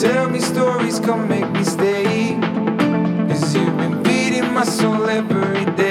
[0.00, 2.36] tell me stories, come make me stay.
[3.28, 5.87] Cause you've been my soul every day.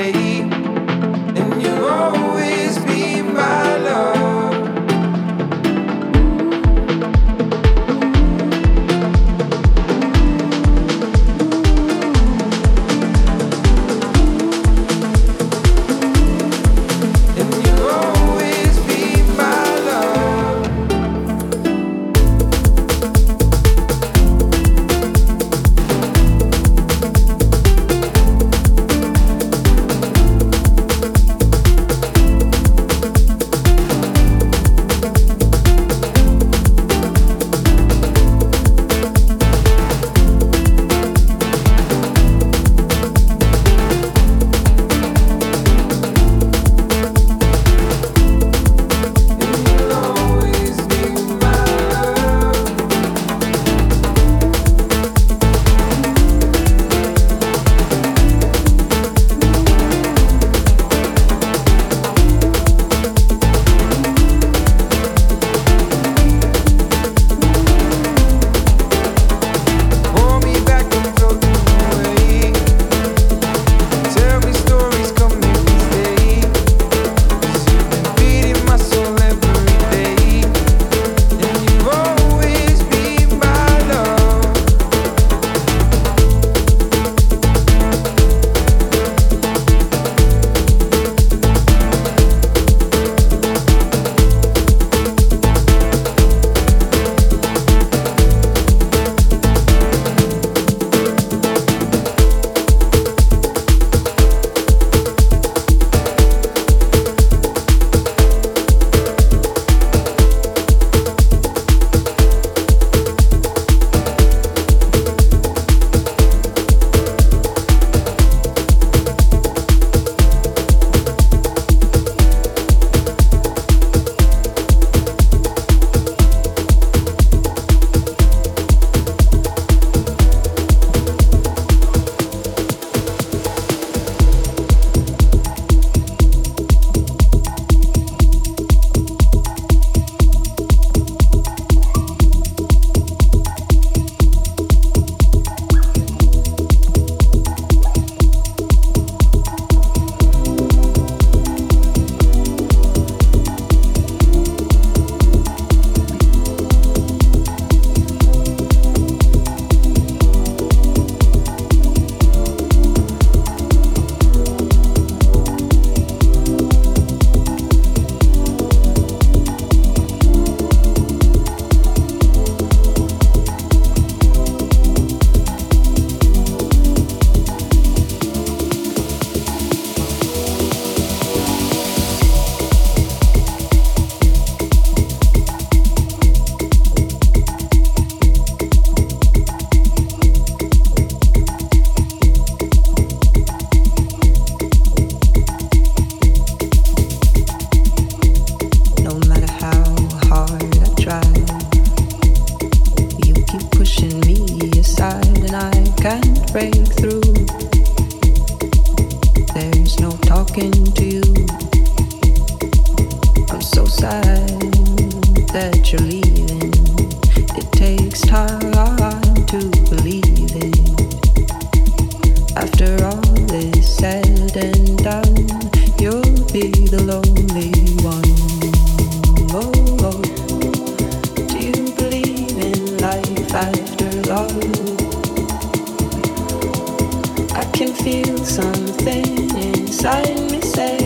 [238.08, 240.98] feel something inside me say,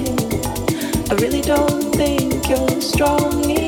[1.09, 3.60] I really don't think you're strong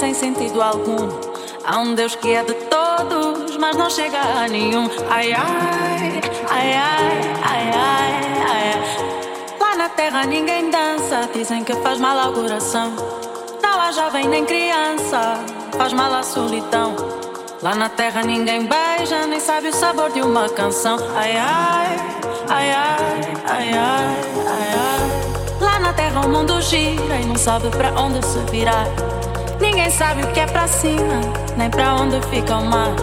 [0.00, 1.10] sem sentido algum.
[1.62, 4.88] Há um Deus que é de todos, mas não chega a nenhum.
[5.10, 9.58] Ai, ai, ai, ai, ai, ai, ai.
[9.60, 12.94] Lá na terra ninguém dança, dizem que faz mal ao coração.
[13.62, 15.34] Não há jovem nem criança,
[15.76, 16.96] faz mal à solidão.
[17.62, 20.96] Lá na terra ninguém beija, nem sabe o sabor de uma canção.
[21.14, 21.96] Ai, ai,
[22.48, 24.44] ai, ai, ai, ai, ai.
[24.48, 25.60] ai.
[25.60, 28.86] Lá na terra o mundo gira e não sabe para onde se virar.
[29.90, 31.20] Ninguém sabe o que é pra cima,
[31.56, 32.94] nem pra onde fica o mar.